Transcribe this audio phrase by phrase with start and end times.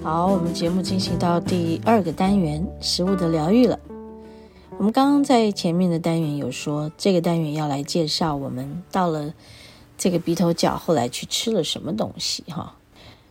[0.00, 3.78] 好，我们节目进行到第二个单元——食物的疗愈了。
[4.78, 9.34] 我们刚刚在前面的单元有说，这个单元要来介绍我们到了
[9.98, 12.76] 这个鼻头角，后来去吃了什么东西哈。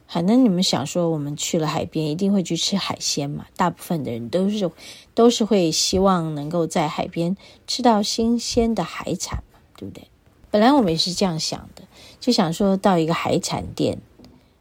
[0.08, 3.46] 反正你们想说，我们去了海边，一定会去吃海鲜嘛？
[3.56, 4.70] 大部分的人都是
[5.16, 10.08] 都是会希望能够在海边吃到新鲜的海产嘛，对不对？
[10.52, 11.84] 本来我们也是这样想的，
[12.20, 14.00] 就想说到一个海产店。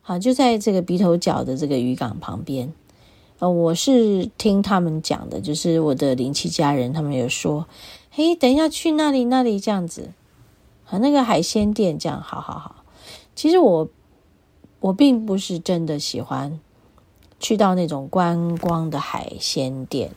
[0.09, 2.73] 好，就在这个鼻头角的这个渔港旁边，
[3.41, 7.67] 呃，我是听他们讲的，就是我的灵气家人，他们有说，
[8.13, 10.13] 嘿，等一下去那里那里这样子，
[10.89, 12.85] 啊，那个海鲜店这样，好好好。
[13.35, 13.89] 其实我
[14.79, 16.61] 我并不是真的喜欢
[17.41, 20.13] 去到那种观光的海鲜店，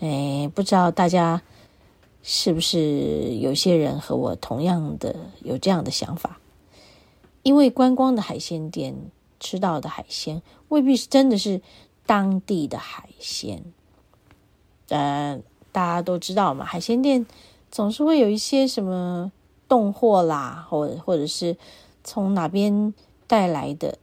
[0.00, 1.40] 哎，不知道大家
[2.24, 6.40] 是不是有些人和我同样的有这样的想法。
[7.42, 11.60] 因为观光的海鲜店吃到的海鲜未必是真的是
[12.06, 13.64] 当地的海鲜，
[14.88, 15.40] 呃，
[15.72, 17.26] 大家都知道嘛，海鲜店
[17.70, 19.32] 总是会有一些什么
[19.68, 21.56] 冻货啦，或或者是
[22.04, 22.94] 从哪边
[23.26, 23.98] 带来的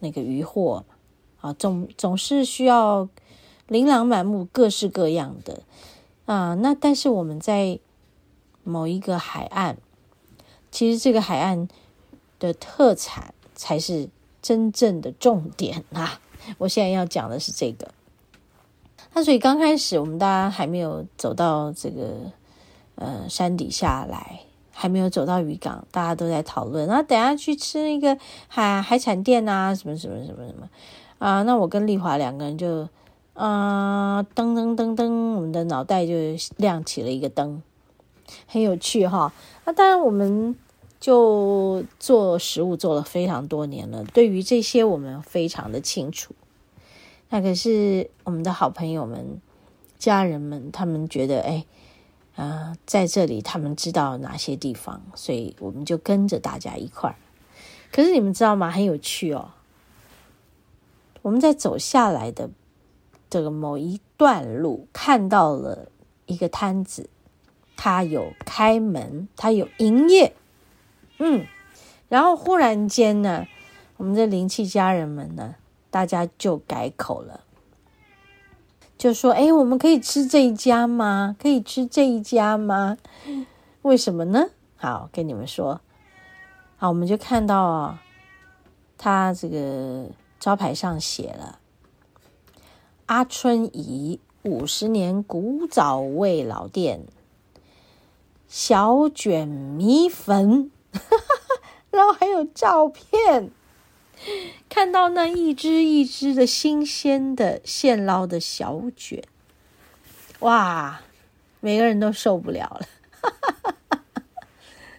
[0.00, 0.84] 那个鱼货
[1.40, 3.08] 啊，总总是需要
[3.68, 5.62] 琳琅满目、各式各样的
[6.24, 6.54] 啊。
[6.54, 7.78] 那但是我们在
[8.64, 9.76] 某一个海岸，
[10.70, 11.68] 其实这个海岸。
[12.42, 14.08] 的特产才是
[14.42, 16.18] 真正的重点啊！
[16.58, 17.86] 我现在要讲的是这个。
[19.12, 22.32] 那所以刚开始我们大家还没有走到这个
[22.96, 24.40] 呃山底下来，
[24.72, 30.68] 还没有走到渔港，大家都在讨论那，等下去吃那个海海产店啊，什么什么什么什么
[31.18, 31.44] 啊。
[31.44, 32.88] 那我跟丽华两个人就
[33.34, 36.12] 啊噔噔噔噔，我们的脑袋就
[36.56, 37.62] 亮起了一个灯，
[38.48, 39.32] 很有趣哈。
[39.64, 40.56] 那当然我们。
[41.02, 46.32] 就做食物做了非常多年了，对于这些我们非常的清楚。
[47.28, 49.40] 那可是我们的好朋友们、
[49.98, 51.66] 家人们，他们觉得，哎，
[52.36, 57.16] 啊、在这里他们知道哪些地方，所以我们就跟着大家一块儿。
[57.90, 58.70] 可是你们知道吗？
[58.70, 59.50] 很有趣哦。
[61.22, 62.48] 我们在走下来的
[63.28, 65.88] 这个某一段路，看到了
[66.26, 67.10] 一个摊子，
[67.76, 70.34] 它有开门，它有营业。
[71.24, 71.46] 嗯，
[72.08, 73.46] 然后忽然间呢，
[73.96, 75.54] 我们的灵气家人们呢，
[75.88, 77.44] 大家就改口了，
[78.98, 81.36] 就说：“哎，我们可以吃这一家吗？
[81.38, 82.98] 可以吃这一家吗？
[83.82, 85.80] 为什么呢？”好，跟你们说，
[86.76, 88.02] 好，我们就看到啊，
[88.98, 90.08] 他这个
[90.40, 91.60] 招牌上写了
[93.06, 97.04] “阿春姨五十年古早味老店，
[98.48, 100.72] 小卷米粉。”
[101.90, 103.50] 然后还有照片，
[104.68, 109.22] 看到那一只一只的新鲜的现捞的小卷，
[110.40, 111.00] 哇，
[111.60, 112.86] 每个人都受不了了。
[113.20, 114.02] 哈哈哈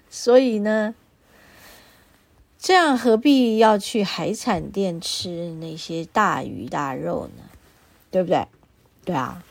[0.09, 0.95] 所以呢，
[2.57, 7.43] 这样何必要去海产店吃那些大鱼大肉呢？
[8.11, 8.47] 对不对？
[9.03, 9.43] 对啊，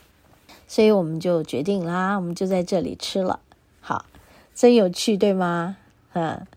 [0.67, 3.41] 所以我们就决定啦，我们就在这里吃了。
[3.81, 4.05] 好，
[4.55, 5.77] 真有趣，对吗？
[6.13, 6.47] 嗯。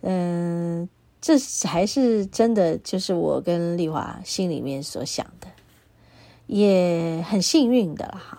[0.00, 0.88] 嗯，
[1.20, 1.36] 这
[1.66, 5.48] 还是真的，就是我跟丽华心里面所想的，
[6.46, 8.38] 也很幸运的哈。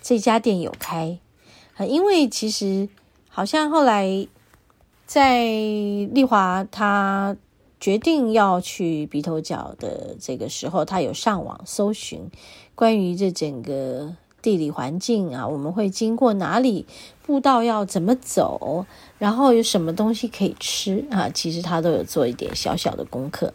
[0.00, 1.18] 这家店有开，
[1.88, 2.88] 因为其实
[3.28, 4.28] 好像后来
[5.04, 7.36] 在丽华她
[7.80, 12.30] 决定要去鼻头角的这个时候，她有上网搜寻
[12.76, 14.14] 关于这整个。
[14.42, 16.86] 地理环境啊，我们会经过哪里？
[17.22, 18.86] 步道要怎么走？
[19.18, 21.28] 然后有什么东西可以吃啊？
[21.28, 23.52] 其实他都有做一点小小的功课。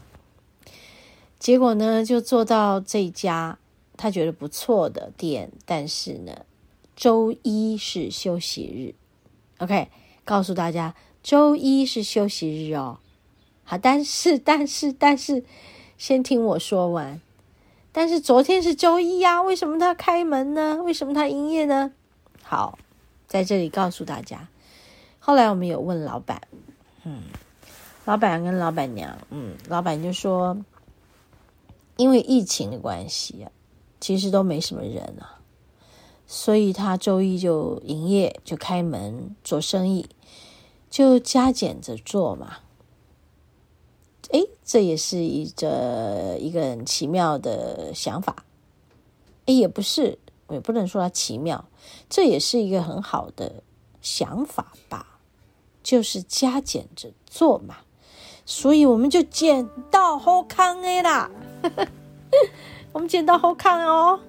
[1.39, 3.57] 结果呢，就做到这家
[3.97, 6.45] 他觉得不错的店，但是呢，
[6.95, 8.95] 周一是休息日。
[9.57, 9.89] OK，
[10.23, 12.99] 告诉大家，周一是休息日哦。
[13.63, 15.43] 好，但是但是但是，
[15.97, 17.19] 先听我说完。
[17.97, 20.83] 但是昨天是周一呀，为什么他开门呢？
[20.83, 21.93] 为什么他营业呢？
[22.43, 22.77] 好，
[23.25, 24.49] 在这里告诉大家。
[25.17, 26.41] 后来我们有问老板，
[27.05, 27.21] 嗯，
[28.03, 30.57] 老板跟老板娘，嗯，老板就说，
[31.95, 33.47] 因为疫情的关系，
[34.01, 35.39] 其实都没什么人啊，
[36.27, 40.09] 所以他周一就营业，就开门做生意，
[40.89, 42.57] 就加减着做嘛。
[44.31, 48.45] 哎，这也是一个一个很奇妙的想法。
[49.45, 50.17] 哎，也不是，
[50.47, 51.65] 我也不能说它奇妙，
[52.09, 53.63] 这也是一个很好的
[54.01, 55.19] 想法吧，
[55.83, 57.77] 就是加减着做嘛。
[58.45, 61.29] 所以我们就捡到好康的啦，
[62.93, 64.19] 我们捡到好康哦，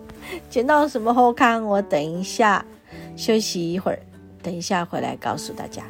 [0.50, 1.64] 捡到什么好康？
[1.64, 2.64] 我等一下
[3.16, 4.02] 休息一会儿，
[4.42, 5.86] 等一下回来告诉大家。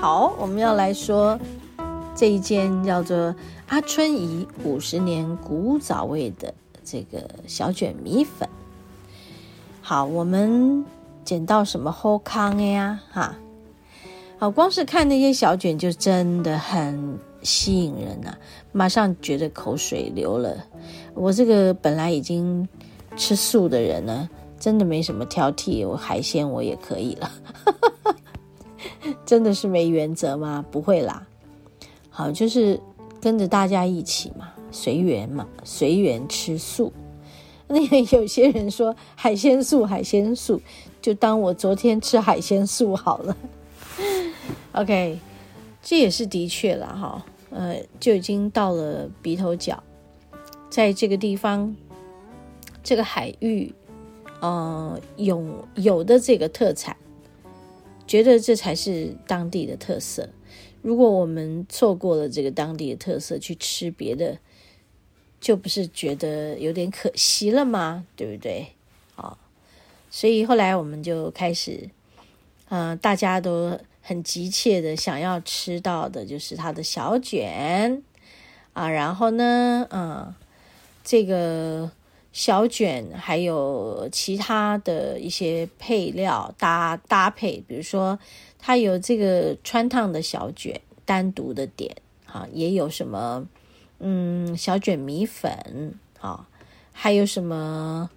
[0.00, 1.36] 好，我们要来说
[2.14, 3.34] 这一间叫做
[3.66, 6.54] 阿春姨五十年古早味的
[6.84, 8.48] 这个小卷米粉。
[9.82, 10.84] 好，我们
[11.24, 13.00] 捡到什么好康呀？
[13.10, 13.34] 哈，
[14.38, 18.32] 好，光是看那些小卷就真的很吸引人呐、
[18.70, 20.64] 马上觉得口水流了。
[21.12, 22.68] 我这个本来已经
[23.16, 24.30] 吃素的人呢，
[24.60, 27.28] 真的没什么挑剔，我海鲜我也可以了。
[29.26, 30.64] 真的是没原则吗？
[30.70, 31.26] 不会啦，
[32.10, 32.80] 好，就是
[33.20, 36.92] 跟着大家一起嘛，随缘嘛，随缘吃素。
[37.68, 37.80] 那
[38.16, 40.60] 有些人说海鲜素，海鲜素，
[41.02, 43.36] 就当我昨天吃海鲜素好了。
[44.72, 45.18] OK，
[45.82, 49.82] 这也是的确了哈，呃，就已经到了鼻头角，
[50.70, 51.74] 在这个地方，
[52.82, 53.74] 这个海域，
[54.40, 55.44] 呃，有
[55.74, 56.96] 有的这个特产。
[58.08, 60.30] 觉得这才是当地的特色。
[60.82, 64.38] 如果我们错过了这个当地的特色，去吃别的，
[65.40, 68.06] 就不是觉得有点可惜了吗？
[68.16, 68.68] 对不对？
[69.14, 69.36] 啊，
[70.10, 71.90] 所以后来我们就开始，
[72.70, 78.02] 嗯、大家都很急切的想要吃到的就是它的小卷
[78.72, 80.34] 啊，然后呢，嗯，
[81.04, 81.90] 这个。
[82.38, 88.16] 小卷还有其他的一些配料搭搭配，比如说
[88.60, 93.44] 它有这个穿烫的小卷，单独的点啊，也有什么
[93.98, 96.46] 嗯小卷米粉啊，
[96.92, 98.08] 还有什么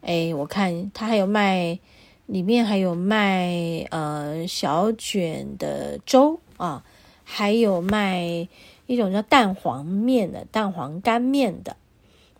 [0.00, 1.78] 哎，我看它还有卖，
[2.24, 6.82] 里面还有卖呃小卷的粥啊，
[7.24, 8.48] 还有卖
[8.86, 11.76] 一种叫蛋黄面的蛋黄干面的。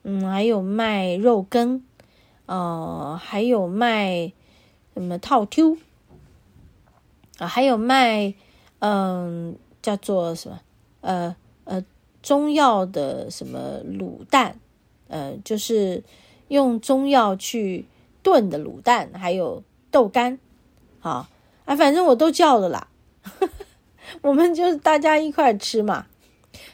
[0.08, 1.82] 嗯，还有卖肉羹，
[2.46, 4.32] 呃，还有卖
[4.94, 5.78] 什么套 Q
[7.38, 8.32] 啊，还有卖
[8.78, 10.60] 嗯、叫做什么
[11.00, 11.34] 呃
[11.64, 11.84] 呃
[12.22, 14.60] 中药的什么卤蛋，
[15.08, 16.04] 呃，就是
[16.46, 17.84] 用中药去
[18.22, 20.38] 炖的卤蛋，还有豆干，
[21.00, 21.26] 好
[21.64, 22.86] 啊，反正我都叫了啦，
[24.22, 26.06] 我们就是大家一块吃嘛，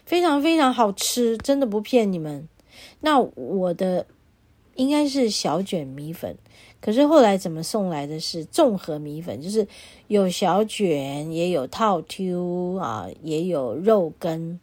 [0.05, 2.47] 非常非常好吃，真的不骗你们。
[3.01, 4.07] 那我的
[4.75, 6.37] 应该是小卷米粉，
[6.81, 9.67] 可是后来怎么送来的是综合米粉，就是
[10.09, 14.59] 有小卷，也有套 Q 啊，也有肉羹。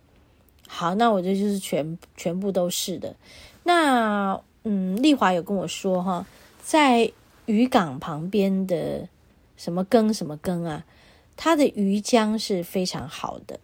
[0.68, 3.16] 好，那我这就是全全部都是的。
[3.64, 6.26] 那嗯，丽华有跟我说哈，
[6.62, 7.12] 在
[7.46, 9.08] 渔港旁边的
[9.58, 10.86] 什么羹什么羹啊，
[11.36, 13.60] 它的鱼浆是非常好的。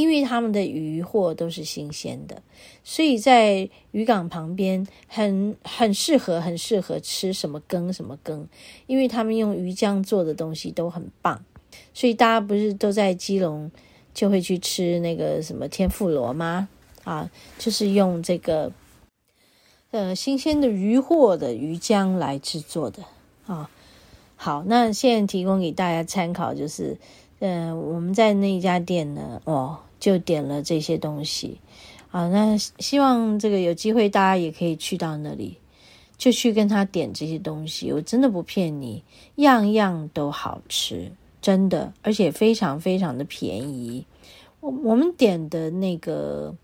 [0.00, 2.42] 因为他们的鱼货都是新鲜的，
[2.82, 8.48] 所以在渔港旁边很很适合，很适合吃什么羹什么羹，
[8.86, 11.44] 因为他们用鱼浆做的东西都很棒，
[11.92, 13.70] 所以大家不是都在基隆
[14.14, 16.70] 就会去吃那个什么天妇罗吗？
[17.04, 18.72] 啊，就是用这个
[19.90, 23.02] 呃新鲜的鱼货的鱼浆来制作的
[23.44, 23.68] 啊。
[24.36, 26.96] 好，那现在提供给大家参考就是。
[27.40, 31.58] 嗯，我们在那一家店呢，哦，就点了这些东西，
[32.10, 35.56] 啊，那希望这个有机会大家也可以去到那里，
[36.18, 37.90] 就去跟他点这些东西。
[37.90, 39.02] 我真的不骗你，
[39.36, 44.04] 样样都好吃，真的，而且非常非常的便宜。
[44.60, 46.54] 我我们点的那个，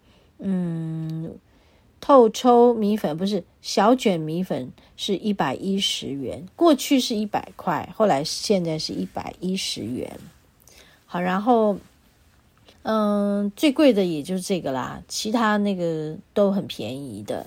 [0.41, 1.33] 嗯，
[2.03, 10.15] 透抽米粉不是小卷米粉，是一百一十元，过去是一百块，后来现在是一百一十元。
[11.09, 11.79] 好，然后，
[12.83, 17.47] 嗯，最贵的也就是这个啦，其他那个都很便宜的，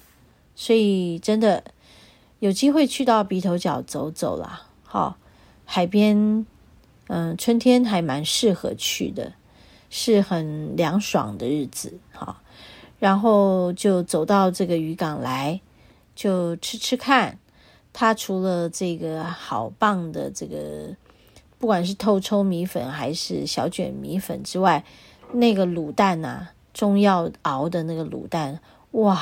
[0.56, 1.62] 所以真的
[2.40, 4.66] 有机会去到鼻头角走走啦。
[4.84, 5.18] 好，
[5.66, 6.46] 海边，
[7.08, 9.34] 嗯，春天还蛮适合去的，
[9.90, 12.00] 是很凉爽的日子。
[12.14, 12.42] 好，
[12.98, 15.60] 然后就走到这个渔港来，
[16.16, 17.38] 就吃吃看。
[17.92, 20.96] 它除了这个好棒的这个。
[21.60, 24.86] 不管是透抽米粉还是小卷米粉之外，
[25.34, 28.62] 那个卤蛋啊，中药熬的那个卤蛋，
[28.92, 29.22] 哇，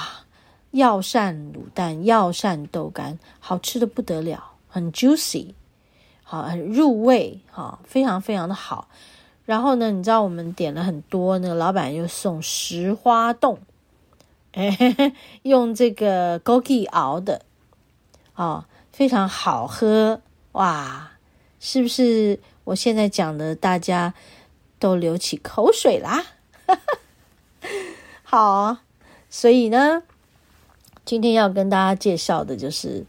[0.69, 5.55] 药膳卤蛋、药膳豆干，好吃的不得了，很 juicy，
[6.23, 8.87] 好，很入味，哈，非常非常的好。
[9.43, 13.57] 然后呢，你知道我们点了很多，那个老板又送石花冻，
[14.51, 14.77] 哎，
[15.41, 17.41] 用这个枸杞熬的，
[18.35, 21.13] 哦，非常好喝，哇。
[21.59, 24.13] 是不是我现在讲的，大家
[24.77, 26.23] 都流起口水啦？
[28.23, 28.77] 好，
[29.29, 30.03] 所以呢，
[31.03, 33.05] 今天要跟大家介绍的就是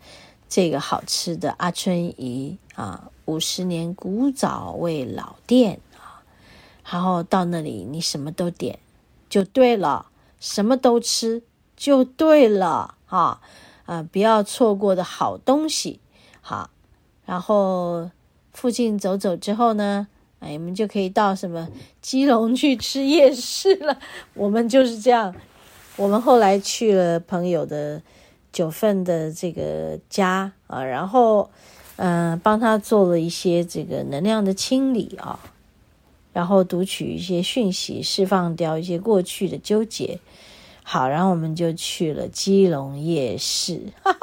[0.48, 6.22] 这个好吃的阿春姨啊，五十年古早味老店啊。
[6.90, 8.78] 然后到那里，你什么都点
[9.28, 10.06] 就对了，
[10.40, 11.42] 什么都吃
[11.76, 13.40] 就对了啊
[13.84, 14.02] 啊！
[14.10, 16.00] 不要错过的好东西。
[16.40, 16.70] 好，
[17.26, 18.10] 然后。
[18.52, 20.06] 附近走走之后呢，
[20.40, 21.68] 哎，你们就可以到什么
[22.00, 23.98] 基隆去吃夜市了。
[24.34, 25.34] 我们就是这样。
[25.96, 28.00] 我们后来去了朋友的
[28.52, 31.50] 九份的这个家啊，然后
[31.96, 35.40] 嗯、帮他做了一些这个能量的清理啊，
[36.32, 40.20] 然后读取一些讯息，释放掉一些过去的纠结。
[40.84, 43.80] 好，然后我们就去了基隆夜市，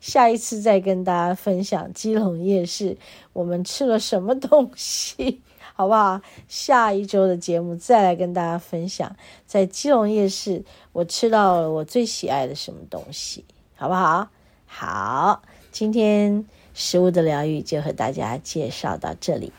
[0.00, 2.96] 下一次再跟大家分享基隆夜市
[3.32, 5.42] 我们吃了什么东西，
[5.74, 6.20] 好不好？
[6.48, 9.16] 下一周的节目再来跟大家分享，
[9.46, 13.44] 在基隆夜市我吃到了我最喜爱的什么东西，
[13.76, 14.28] 好不好？
[14.66, 16.44] 好，今天
[16.74, 19.52] 食物的疗愈就和大家介绍到这里。